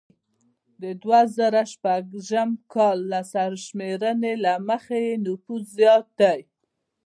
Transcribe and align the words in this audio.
د 0.81 0.83
دوه 1.01 1.21
زره 1.37 1.63
شپږم 1.73 2.49
کال 2.73 2.99
د 3.11 3.13
سرشمیرنې 3.33 4.33
له 4.45 4.53
مخې 4.67 4.99
یې 5.07 5.15
نفوس 5.25 5.63
زیات 5.77 6.07
دی 6.19 6.39